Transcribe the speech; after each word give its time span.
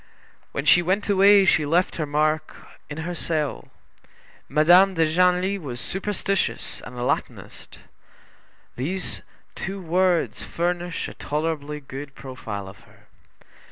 When 0.51 0.65
she 0.65 0.81
went 0.81 1.07
away 1.09 1.45
she 1.45 1.63
left 1.63 1.97
her 1.97 2.07
mark 2.07 2.55
in 2.89 2.97
her 3.05 3.13
cell. 3.13 3.67
Madame 4.49 4.95
de 4.95 5.05
Genlis 5.05 5.59
was 5.59 5.79
superstitious 5.79 6.81
and 6.83 6.97
a 6.97 7.03
Latinist. 7.03 7.81
These 8.77 9.21
two 9.53 9.79
words 9.79 10.43
furnish 10.43 11.07
a 11.07 11.13
tolerably 11.13 11.79
good 11.81 12.15
profile 12.15 12.67
of 12.67 12.79
her. 12.79 13.05